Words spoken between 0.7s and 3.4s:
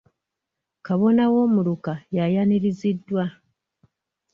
Kabona w'omuluka ya yaniriziddwa.